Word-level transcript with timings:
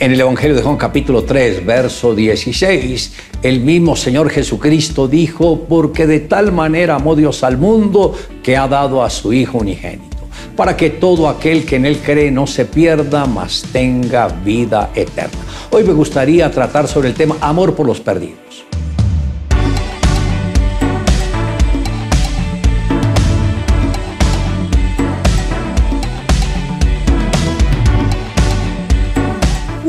En 0.00 0.12
el 0.12 0.20
Evangelio 0.20 0.54
de 0.54 0.62
Juan 0.62 0.76
capítulo 0.76 1.24
3, 1.24 1.66
verso 1.66 2.14
16, 2.14 3.12
el 3.42 3.58
mismo 3.58 3.96
Señor 3.96 4.30
Jesucristo 4.30 5.08
dijo, 5.08 5.64
porque 5.68 6.06
de 6.06 6.20
tal 6.20 6.52
manera 6.52 6.94
amó 6.94 7.16
Dios 7.16 7.42
al 7.42 7.58
mundo 7.58 8.14
que 8.44 8.56
ha 8.56 8.68
dado 8.68 9.02
a 9.02 9.10
su 9.10 9.32
Hijo 9.32 9.58
unigénito, 9.58 10.16
para 10.56 10.76
que 10.76 10.90
todo 10.90 11.28
aquel 11.28 11.66
que 11.66 11.74
en 11.74 11.84
Él 11.84 11.98
cree 11.98 12.30
no 12.30 12.46
se 12.46 12.64
pierda, 12.64 13.26
mas 13.26 13.64
tenga 13.72 14.28
vida 14.28 14.90
eterna. 14.94 15.40
Hoy 15.72 15.82
me 15.82 15.94
gustaría 15.94 16.48
tratar 16.48 16.86
sobre 16.86 17.08
el 17.08 17.14
tema 17.14 17.36
amor 17.40 17.74
por 17.74 17.84
los 17.84 17.98
perdidos. 17.98 18.67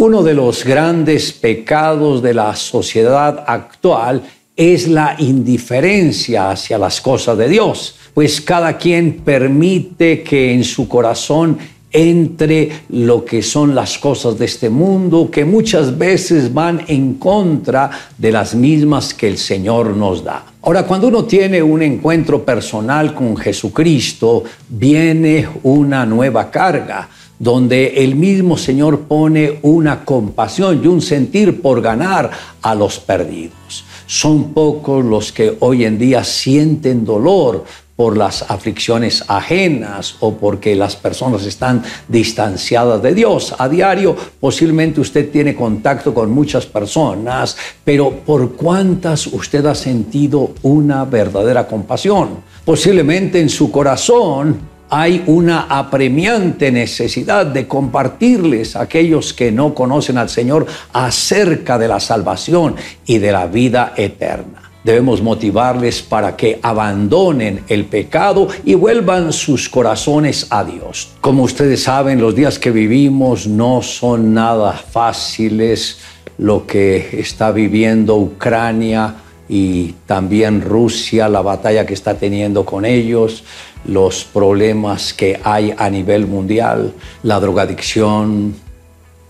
Uno 0.01 0.23
de 0.23 0.33
los 0.33 0.63
grandes 0.63 1.33
pecados 1.33 2.21
de 2.21 2.33
la 2.33 2.55
sociedad 2.55 3.43
actual 3.45 4.23
es 4.55 4.87
la 4.87 5.17
indiferencia 5.19 6.51
hacia 6.51 6.77
las 6.77 7.01
cosas 7.01 7.37
de 7.37 7.49
Dios, 7.49 7.95
pues 8.13 8.39
cada 8.39 8.77
quien 8.77 9.17
permite 9.17 10.23
que 10.23 10.53
en 10.53 10.63
su 10.63 10.87
corazón 10.87 11.57
entre 11.91 12.83
lo 12.87 13.25
que 13.25 13.41
son 13.41 13.75
las 13.75 13.97
cosas 13.97 14.39
de 14.39 14.45
este 14.45 14.69
mundo, 14.69 15.29
que 15.29 15.43
muchas 15.43 15.97
veces 15.97 16.53
van 16.53 16.85
en 16.87 17.15
contra 17.15 17.91
de 18.17 18.31
las 18.31 18.55
mismas 18.55 19.13
que 19.13 19.27
el 19.27 19.37
Señor 19.37 19.97
nos 19.97 20.23
da. 20.23 20.45
Ahora, 20.61 20.83
cuando 20.83 21.09
uno 21.09 21.25
tiene 21.25 21.61
un 21.61 21.81
encuentro 21.81 22.45
personal 22.45 23.13
con 23.13 23.35
Jesucristo, 23.35 24.45
viene 24.69 25.45
una 25.63 26.05
nueva 26.05 26.49
carga 26.49 27.09
donde 27.39 28.03
el 28.03 28.15
mismo 28.15 28.57
Señor 28.57 29.01
pone 29.01 29.59
una 29.63 30.03
compasión 30.03 30.81
y 30.83 30.87
un 30.87 31.01
sentir 31.01 31.61
por 31.61 31.81
ganar 31.81 32.29
a 32.61 32.75
los 32.75 32.99
perdidos. 32.99 33.85
Son 34.05 34.53
pocos 34.53 35.05
los 35.05 35.31
que 35.31 35.55
hoy 35.59 35.85
en 35.85 35.97
día 35.97 36.23
sienten 36.23 37.05
dolor 37.05 37.63
por 37.95 38.17
las 38.17 38.49
aflicciones 38.49 39.25
ajenas 39.27 40.15
o 40.21 40.33
porque 40.35 40.73
las 40.73 40.95
personas 40.95 41.45
están 41.45 41.83
distanciadas 42.07 43.03
de 43.03 43.13
Dios. 43.13 43.53
A 43.57 43.67
diario 43.67 44.15
posiblemente 44.39 45.01
usted 45.01 45.29
tiene 45.29 45.53
contacto 45.53 46.13
con 46.13 46.31
muchas 46.31 46.65
personas, 46.65 47.57
pero 47.83 48.11
¿por 48.25 48.53
cuántas 48.53 49.27
usted 49.27 49.65
ha 49.65 49.75
sentido 49.75 50.51
una 50.61 51.03
verdadera 51.03 51.67
compasión? 51.67 52.37
Posiblemente 52.63 53.41
en 53.41 53.49
su 53.49 53.69
corazón 53.69 54.78
hay 54.89 55.23
una 55.27 55.61
apremiante 55.69 56.71
necesidad 56.71 57.45
de 57.45 57.67
compartirles 57.67 58.75
a 58.75 58.81
aquellos 58.81 59.33
que 59.33 59.51
no 59.51 59.73
conocen 59.73 60.17
al 60.17 60.29
Señor 60.29 60.65
acerca 60.93 61.77
de 61.77 61.87
la 61.87 61.99
salvación 61.99 62.75
y 63.05 63.19
de 63.19 63.31
la 63.31 63.45
vida 63.47 63.93
eterna. 63.95 64.63
Debemos 64.83 65.21
motivarles 65.21 66.01
para 66.01 66.37
que 66.37 66.59
abandonen 66.63 67.63
el 67.67 67.85
pecado 67.85 68.47
y 68.63 68.75
vuelvan 68.75 69.33
sus 69.33 69.67
corazones 69.67 70.47
a 70.49 70.63
Dios. 70.63 71.11
Como 71.19 71.43
ustedes 71.43 71.83
saben, 71.83 72.21
los 72.21 72.33
días 72.33 72.57
que 72.57 72.71
vivimos 72.71 73.45
no 73.45 73.81
son 73.81 74.33
nada 74.33 74.71
fáciles. 74.71 75.99
Lo 76.37 76.65
que 76.65 77.19
está 77.19 77.51
viviendo 77.51 78.15
Ucrania 78.15 79.15
y 79.49 79.95
también 80.05 80.61
Rusia, 80.61 81.27
la 81.27 81.41
batalla 81.41 81.85
que 81.85 81.95
está 81.95 82.13
teniendo 82.13 82.63
con 82.63 82.85
ellos, 82.85 83.43
los 83.85 84.23
problemas 84.23 85.11
que 85.11 85.39
hay 85.43 85.73
a 85.75 85.89
nivel 85.89 86.27
mundial, 86.27 86.93
la 87.23 87.39
drogadicción, 87.39 88.53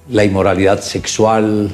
la 0.09 0.25
inmoralidad 0.25 0.81
sexual, 0.81 1.71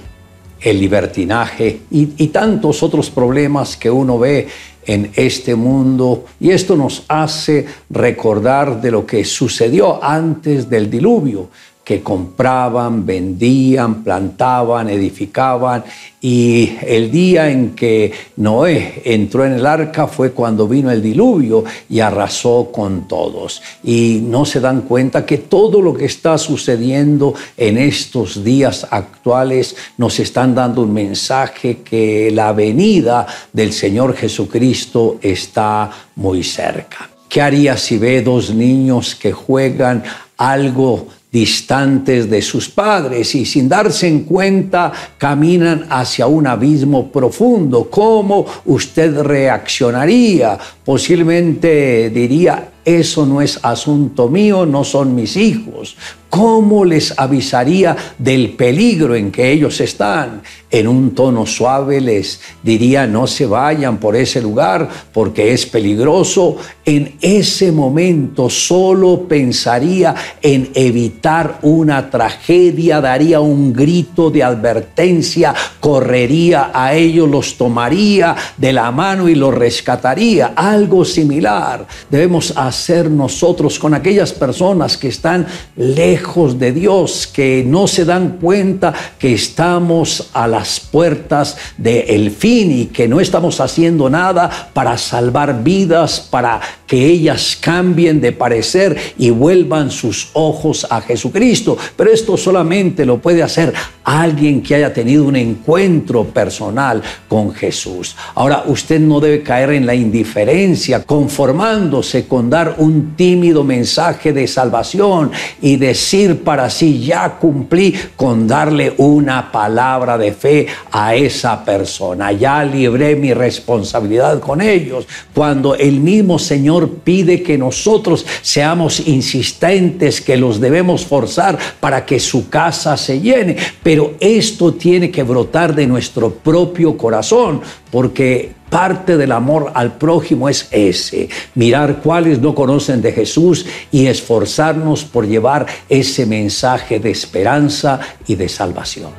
el 0.62 0.80
libertinaje 0.80 1.82
y, 1.90 2.28
tantos 2.28 2.84
otros 2.84 3.10
problemas 3.10 3.78
que 3.78 3.90
uno 3.90 4.20
ve 4.20 4.48
en 4.86 5.12
este 5.16 5.56
mundo. 5.56 6.26
Y 6.40 6.52
esto 6.52 6.76
nos 6.76 7.04
hace 7.08 7.66
recordar 7.90 8.80
de 8.80 8.92
lo 8.92 9.06
que 9.06 9.26
sucedió 9.26 10.04
antes 10.04 10.70
del 10.70 10.90
diluvio 10.90 11.50
que 11.86 12.02
compraban, 12.02 13.06
vendían, 13.06 14.04
plantaban, 14.04 14.90
edificaban. 14.90 15.84
Y 16.20 16.78
el 16.82 17.12
día 17.12 17.52
en 17.52 17.76
que 17.76 18.12
Noé 18.38 19.04
entró 19.06 19.46
en 19.46 19.54
el 19.54 19.66
arca 19.68 20.08
fue 20.08 20.32
cuando 20.32 20.68
vino 20.68 20.90
el 20.90 21.04
diluvio 21.04 21.64
y 21.88 22.00
arrasó 22.00 22.72
con 22.72 23.08
todos. 23.08 23.62
Y 23.84 24.22
no 24.24 24.46
se 24.46 24.60
dan 24.60 24.82
cuenta 24.82 25.28
que 25.28 25.38
todo 25.38 25.80
lo 25.80 25.94
que 25.94 26.06
está 26.06 26.40
sucediendo 26.40 27.36
en 27.56 27.78
estos 27.78 28.44
días 28.44 28.88
actuales 28.90 29.76
nos 30.00 30.20
están 30.20 30.56
dando 30.56 30.82
un 30.82 30.92
mensaje 30.92 31.82
que 31.84 32.32
la 32.32 32.52
venida 32.52 33.28
del 33.54 33.72
Señor 33.72 34.16
Jesucristo 34.16 35.20
está 35.22 35.92
muy 36.16 36.42
cerca. 36.44 37.12
¿Qué 37.30 37.44
haría 37.44 37.78
si 37.78 38.00
ve 38.00 38.24
dos 38.24 38.52
niños 38.52 39.14
que 39.14 39.34
juegan 39.34 40.04
algo 40.38 41.08
distantes 41.36 42.30
de 42.30 42.42
sus 42.42 42.70
padres 42.70 43.36
y 43.36 43.44
sin 43.44 43.68
darse 43.68 44.08
en 44.08 44.22
cuenta 44.22 44.90
caminan 45.18 45.86
hacia 45.90 46.28
un 46.28 46.48
abismo 46.48 47.12
profundo. 47.12 47.90
¿Cómo 47.90 48.46
usted 48.64 49.20
reaccionaría? 49.20 50.58
Posiblemente 50.86 52.10
diría, 52.10 52.70
eso 52.86 53.26
no 53.26 53.42
es 53.42 53.60
asunto 53.64 54.30
mío, 54.30 54.66
no 54.66 54.84
son 54.84 55.16
mis 55.16 55.36
hijos. 55.36 55.98
¿Cómo 56.30 56.84
les 56.84 57.18
avisaría 57.18 57.96
del 58.18 58.52
peligro 58.56 59.16
en 59.16 59.32
que 59.32 59.52
ellos 59.54 59.80
están? 59.80 60.42
En 60.70 60.86
un 60.86 61.16
tono 61.16 61.46
suave 61.46 62.02
les 62.02 62.42
diría, 62.62 63.08
no 63.08 63.26
se 63.26 63.46
vayan 63.46 63.98
por 64.00 64.18
ese 64.18 64.42
lugar 64.42 64.90
porque 65.14 65.54
es 65.54 65.66
peligroso. 65.66 66.58
En 66.84 67.16
ese 67.22 67.72
momento 67.72 68.50
solo 68.50 69.26
pensaría 69.30 70.14
en 70.42 70.72
evitar 70.74 71.60
una 71.62 72.10
tragedia, 72.10 73.00
daría 73.00 73.40
un 73.40 73.72
grito 73.72 74.30
de 74.30 74.44
advertencia, 74.44 75.56
correría 75.80 76.72
a 76.74 76.94
ellos, 76.96 77.30
los 77.30 77.56
tomaría 77.56 78.36
de 78.58 78.74
la 78.74 78.92
mano 78.92 79.30
y 79.30 79.36
los 79.36 79.54
rescataría. 79.54 80.48
Algo 80.54 81.06
similar 81.06 81.88
debemos 82.10 82.52
hacer 82.58 82.75
hacer 82.76 83.10
nosotros 83.10 83.80
con 83.80 83.94
aquellas 83.94 84.34
personas 84.34 84.98
que 84.98 85.08
están 85.08 85.48
lejos 85.78 86.60
de 86.60 86.74
Dios, 86.74 87.26
que 87.26 87.64
no 87.66 87.88
se 87.88 88.04
dan 88.04 88.38
cuenta 88.42 88.94
que 89.18 89.34
estamos 89.34 90.30
a 90.34 90.46
las 90.46 90.82
puertas 90.82 91.58
del 91.78 92.32
fin 92.32 92.72
y 92.72 92.86
que 92.88 93.08
no 93.08 93.22
estamos 93.22 93.62
haciendo 93.62 94.10
nada 94.10 94.50
para 94.74 94.98
salvar 94.98 95.64
vidas, 95.64 96.20
para 96.20 96.60
que 96.86 97.06
ellas 97.06 97.58
cambien 97.60 98.20
de 98.20 98.34
parecer 98.34 98.98
y 99.18 99.30
vuelvan 99.30 99.90
sus 99.90 100.30
ojos 100.34 100.86
a 100.90 101.00
Jesucristo. 101.00 101.78
Pero 101.96 102.12
esto 102.12 102.36
solamente 102.36 103.06
lo 103.06 103.20
puede 103.20 103.42
hacer 103.42 103.74
alguien 104.04 104.62
que 104.62 104.76
haya 104.76 104.94
tenido 104.94 105.24
un 105.24 105.38
encuentro 105.38 106.26
personal 106.26 107.02
con 107.28 107.54
Jesús. 107.54 108.16
Ahora, 108.36 108.66
usted 108.68 109.00
no 109.00 109.20
debe 109.20 109.42
caer 109.42 109.72
en 109.72 109.86
la 109.86 109.96
indiferencia, 109.96 111.04
conformándose 111.04 112.28
con 112.28 112.50
un 112.78 113.16
tímido 113.16 113.64
mensaje 113.64 114.34
de 114.34 114.48
salvación 114.48 115.32
y 115.62 115.76
decir 115.76 116.44
para 116.44 116.70
sí, 116.70 117.04
ya 117.06 117.38
cumplí 117.38 117.94
con 118.16 118.48
darle 118.48 118.94
una 118.98 119.52
palabra 119.52 120.18
de 120.18 120.32
fe 120.32 120.68
a 120.92 121.16
esa 121.16 121.64
persona, 121.64 122.32
ya 122.32 122.64
libré 122.64 123.16
mi 123.16 123.34
responsabilidad 123.34 124.40
con 124.40 124.62
ellos. 124.62 125.08
Cuando 125.34 125.76
el 125.76 126.00
mismo 126.00 126.40
Señor 126.40 126.90
pide 127.04 127.42
que 127.44 127.58
nosotros 127.58 128.26
seamos 128.42 129.08
insistentes, 129.08 130.22
que 130.22 130.38
los 130.38 130.60
debemos 130.60 131.06
forzar 131.06 131.58
para 131.80 132.06
que 132.06 132.20
su 132.20 132.50
casa 132.50 132.98
se 132.98 133.20
llene. 133.20 133.58
Pero 133.84 134.16
esto 134.20 134.74
tiene 134.74 135.12
que 135.12 135.24
brotar 135.24 135.76
de 135.76 135.88
nuestro 135.88 136.32
propio 136.32 136.98
corazón, 136.98 137.62
porque 137.92 138.54
parte 138.70 139.18
del 139.18 139.32
amor 139.32 139.72
al 139.74 139.94
prójimo 139.94 140.50
es 140.50 140.68
ese, 140.72 141.30
mirar 141.54 142.02
cuáles 142.02 142.40
no 142.40 142.54
conocen 142.54 143.02
de 143.02 143.12
Jesús 143.12 143.66
y 143.92 144.08
esforzarnos 144.08 145.04
por 145.06 145.28
llevar 145.28 145.66
ese 145.90 146.26
mensaje 146.26 147.00
de 147.00 147.12
esperanza 147.12 148.00
y 148.28 148.36
de 148.36 148.50
salvación. 148.50 149.12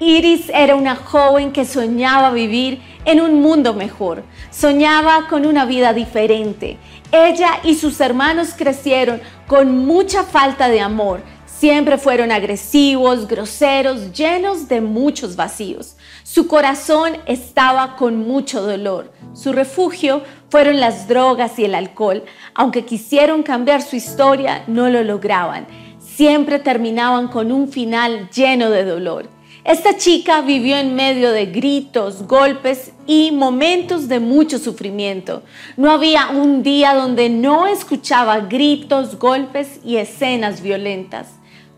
Iris 0.00 0.50
era 0.52 0.74
una 0.74 0.96
joven 0.96 1.50
que 1.50 1.64
soñaba 1.64 2.30
vivir 2.30 2.82
en 3.06 3.20
un 3.20 3.40
mundo 3.40 3.74
mejor. 3.74 4.22
Soñaba 4.50 5.28
con 5.28 5.46
una 5.46 5.64
vida 5.64 5.94
diferente. 5.94 6.76
Ella 7.10 7.60
y 7.62 7.74
sus 7.74 8.00
hermanos 8.00 8.50
crecieron 8.56 9.20
con 9.46 9.86
mucha 9.86 10.24
falta 10.24 10.68
de 10.68 10.80
amor. 10.80 11.22
Siempre 11.58 11.98
fueron 11.98 12.32
agresivos, 12.32 13.26
groseros, 13.28 14.12
llenos 14.12 14.68
de 14.68 14.80
muchos 14.80 15.36
vacíos. 15.36 15.96
Su 16.22 16.46
corazón 16.46 17.12
estaba 17.26 17.96
con 17.96 18.18
mucho 18.18 18.62
dolor. 18.62 19.12
Su 19.32 19.52
refugio 19.52 20.22
fueron 20.50 20.80
las 20.80 21.08
drogas 21.08 21.58
y 21.58 21.64
el 21.64 21.74
alcohol. 21.74 22.24
Aunque 22.54 22.84
quisieron 22.84 23.42
cambiar 23.42 23.82
su 23.82 23.96
historia, 23.96 24.64
no 24.66 24.88
lo 24.90 25.02
lograban 25.02 25.66
siempre 26.16 26.58
terminaban 26.58 27.28
con 27.28 27.50
un 27.50 27.68
final 27.68 28.28
lleno 28.30 28.70
de 28.70 28.84
dolor. 28.84 29.28
Esta 29.64 29.96
chica 29.96 30.42
vivió 30.42 30.76
en 30.76 30.94
medio 30.94 31.32
de 31.32 31.46
gritos, 31.46 32.26
golpes 32.26 32.92
y 33.06 33.32
momentos 33.32 34.08
de 34.08 34.20
mucho 34.20 34.58
sufrimiento. 34.58 35.42
No 35.76 35.90
había 35.90 36.28
un 36.28 36.62
día 36.62 36.94
donde 36.94 37.30
no 37.30 37.66
escuchaba 37.66 38.40
gritos, 38.40 39.18
golpes 39.18 39.80
y 39.82 39.96
escenas 39.96 40.60
violentas. 40.60 41.28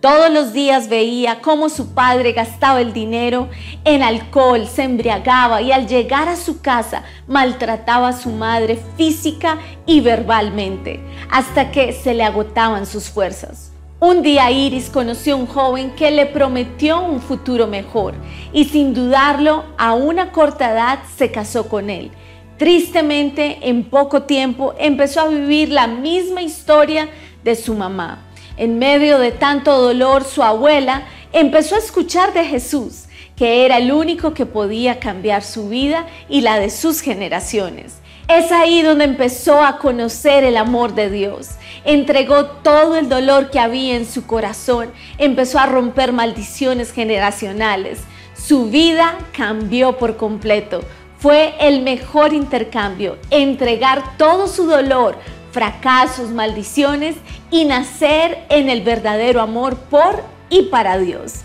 Todos 0.01 0.31
los 0.31 0.53
días 0.53 0.89
veía 0.89 1.41
cómo 1.41 1.71
su 1.71 1.95
padre 1.95 2.33
gastaba 2.33 2.83
el 2.83 2.93
dinero 2.93 3.49
en 3.85 4.03
alcohol, 4.03 4.67
se 4.67 4.83
embriagaba 4.83 5.63
y 5.63 5.73
al 5.73 5.89
llegar 5.89 6.29
a 6.29 6.37
su 6.37 6.61
casa 6.61 7.03
maltrataba 7.27 8.09
a 8.09 8.13
su 8.13 8.29
madre 8.29 8.79
física 8.99 9.59
y 9.87 10.03
verbalmente, 10.03 11.01
hasta 11.31 11.71
que 11.71 11.95
se 11.95 12.13
le 12.13 12.25
agotaban 12.25 12.85
sus 12.85 13.09
fuerzas. 13.09 13.73
Un 13.99 14.21
día 14.21 14.51
Iris 14.51 14.91
conoció 14.91 15.33
a 15.33 15.39
un 15.39 15.47
joven 15.47 15.91
que 15.93 16.11
le 16.11 16.27
prometió 16.27 17.01
un 17.01 17.23
futuro 17.23 17.67
mejor 17.67 18.13
y 18.53 18.67
sin 18.67 18.93
dudarlo, 18.93 19.65
a 19.79 19.95
una 19.95 20.31
corta 20.31 20.73
edad 20.73 20.99
se 21.17 21.31
casó 21.31 21.71
con 21.71 21.89
él. 21.89 22.11
Tristemente, 22.59 23.59
en 23.63 23.85
poco 23.85 24.25
tiempo 24.25 24.75
empezó 24.79 25.23
a 25.23 25.29
vivir 25.29 25.71
la 25.71 25.87
misma 25.87 26.43
historia 26.43 27.09
de 27.43 27.57
su 27.57 27.73
mamá. 27.75 28.26
En 28.57 28.79
medio 28.79 29.19
de 29.19 29.33
tanto 29.33 29.81
dolor, 29.81 30.25
su 30.25 30.43
abuela 30.43 31.03
empezó 31.33 31.75
a 31.75 31.79
escuchar 31.79 32.33
de 32.33 32.45
Jesús, 32.45 33.05
que 33.37 33.67
era 33.67 33.77
el 33.77 33.93
único 33.93 34.33
que 34.33 34.47
podía 34.47 34.99
cambiar 34.99 35.43
su 35.43 35.69
vida 35.69 36.07
y 36.29 36.41
la 36.41 36.59
de 36.59 36.71
sus 36.71 37.01
generaciones. 37.01 37.97
Es 38.29 38.51
ahí 38.51 38.83
donde 38.83 39.05
empezó 39.05 39.63
a 39.63 39.79
conocer 39.79 40.43
el 40.43 40.57
amor 40.57 40.95
de 40.95 41.11
Dios. 41.11 41.51
Entregó 41.85 42.47
todo 42.47 42.97
el 42.97 43.09
dolor 43.09 43.51
que 43.51 43.61
había 43.61 43.95
en 43.95 44.05
su 44.05 44.27
corazón. 44.27 44.91
Empezó 45.19 45.61
a 45.61 45.67
romper 45.67 46.13
maldiciones 46.13 46.93
generacionales. 46.93 48.01
Su 48.35 48.69
vida 48.69 49.17
cambió 49.37 49.97
por 49.97 50.17
completo. 50.17 50.81
Fue 51.19 51.55
el 51.61 51.83
mejor 51.83 52.33
intercambio, 52.33 53.17
entregar 53.31 54.17
todo 54.19 54.49
su 54.49 54.67
dolor, 54.67 55.17
fracasos, 55.57 56.33
maldiciones 56.33 57.17
y 57.51 57.65
nacer 57.65 58.45
en 58.51 58.69
el 58.69 58.83
verdadero 58.83 59.41
amor 59.41 59.77
por 59.77 60.23
y 60.51 60.65
para 60.65 60.99
Dios. 60.99 61.37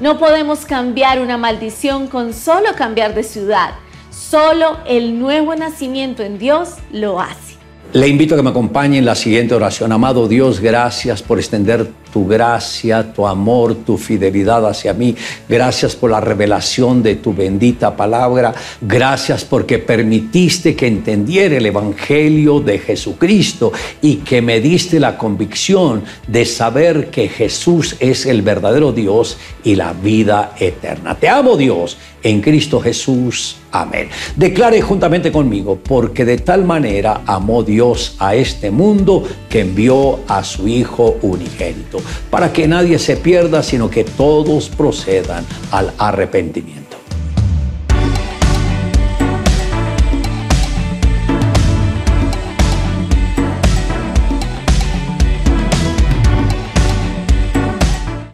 No 0.00 0.18
podemos 0.18 0.66
cambiar 0.66 1.20
una 1.20 1.38
maldición 1.38 2.08
con 2.08 2.34
solo 2.34 2.74
cambiar 2.76 3.14
de 3.14 3.22
ciudad. 3.22 3.74
Solo 4.10 4.78
el 4.88 5.20
nuevo 5.20 5.54
nacimiento 5.54 6.24
en 6.24 6.36
Dios 6.40 6.70
lo 6.90 7.20
hace. 7.20 7.58
Le 7.92 8.08
invito 8.08 8.34
a 8.34 8.38
que 8.38 8.42
me 8.42 8.50
acompañe 8.50 8.98
en 8.98 9.04
la 9.04 9.14
siguiente 9.14 9.54
oración. 9.54 9.92
Amado 9.92 10.26
Dios, 10.26 10.58
gracias 10.58 11.22
por 11.22 11.38
extender 11.38 11.92
tu 12.12 12.26
gracia, 12.26 13.12
tu 13.12 13.26
amor, 13.26 13.74
tu 13.74 13.96
fidelidad 13.96 14.66
hacia 14.66 14.92
mí. 14.92 15.14
Gracias 15.48 15.96
por 15.96 16.10
la 16.10 16.20
revelación 16.20 17.02
de 17.02 17.16
tu 17.16 17.34
bendita 17.34 17.96
palabra. 17.96 18.54
Gracias 18.80 19.44
porque 19.44 19.78
permitiste 19.78 20.74
que 20.74 20.86
entendiera 20.86 21.56
el 21.56 21.66
Evangelio 21.66 22.60
de 22.60 22.78
Jesucristo 22.78 23.72
y 24.02 24.16
que 24.16 24.42
me 24.42 24.60
diste 24.60 25.00
la 25.00 25.16
convicción 25.16 26.02
de 26.26 26.44
saber 26.44 27.10
que 27.10 27.28
Jesús 27.28 27.96
es 28.00 28.26
el 28.26 28.42
verdadero 28.42 28.92
Dios 28.92 29.38
y 29.64 29.76
la 29.76 29.92
vida 29.92 30.54
eterna. 30.58 31.14
Te 31.14 31.28
amo 31.28 31.56
Dios 31.56 31.96
en 32.22 32.40
Cristo 32.40 32.80
Jesús. 32.80 33.56
Amén. 33.72 34.08
Declare 34.36 34.80
juntamente 34.82 35.30
conmigo, 35.30 35.78
porque 35.82 36.24
de 36.24 36.38
tal 36.38 36.64
manera 36.64 37.22
amó 37.26 37.62
Dios 37.62 38.16
a 38.18 38.34
este 38.34 38.70
mundo 38.70 39.22
que 39.48 39.60
envió 39.60 40.20
a 40.26 40.42
su 40.42 40.66
Hijo 40.66 41.16
unigénito 41.22 41.99
para 42.30 42.52
que 42.52 42.68
nadie 42.68 42.98
se 42.98 43.16
pierda, 43.16 43.62
sino 43.62 43.90
que 43.90 44.04
todos 44.04 44.68
procedan 44.68 45.44
al 45.70 45.92
arrepentimiento. 45.98 46.89